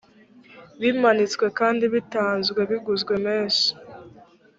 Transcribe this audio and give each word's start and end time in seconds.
bimanitswe 0.81 1.45
kandi 1.59 1.83
bitanzwe 1.93 2.59
biguzwe 2.69 3.13
menshi 3.25 3.67